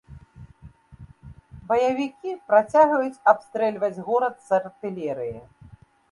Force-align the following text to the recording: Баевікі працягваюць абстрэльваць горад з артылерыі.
Баевікі 1.71 2.31
працягваюць 2.51 3.21
абстрэльваць 3.33 4.03
горад 4.07 4.35
з 4.47 4.57
артылерыі. 4.59 5.37